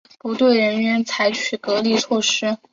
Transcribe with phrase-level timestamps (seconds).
[0.17, 2.57] 不对人员采取隔离措施